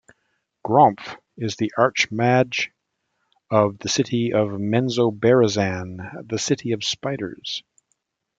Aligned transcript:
Gromph 0.65 1.17
is 1.37 1.57
the 1.57 1.71
Archmage 1.77 2.69
of 3.51 3.77
the 3.77 3.87
city 3.87 4.33
of 4.33 4.49
Menzoberranzan, 4.49 6.27
the 6.27 6.39
City 6.39 6.71
of 6.71 6.83
Spiders. 6.83 7.61